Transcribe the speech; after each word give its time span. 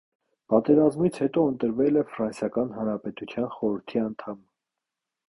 Պատերազմից 0.51 1.19
հետո 1.23 1.43
ընտրվել 1.49 2.01
է 2.03 2.05
ֆրանսիական 2.13 2.71
հանրապետության 2.79 3.53
խորհրդի 3.59 4.03
անդամ։ 4.09 4.41